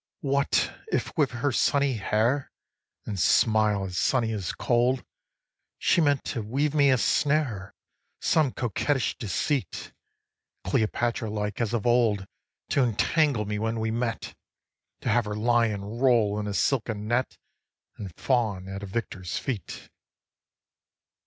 [0.23, 0.31] 4.
[0.31, 2.49] What if with her sunny hair,
[3.05, 5.03] And smile as sunny as cold,
[5.77, 7.75] She meant to weave me a snare
[8.19, 9.93] Of some coquettish deceit,
[10.63, 12.25] Cleopatra like as of old
[12.69, 14.33] To entangle me when we met,
[15.01, 17.37] To have her lion roll in a silken net
[17.97, 19.87] And fawn at a victor's feet.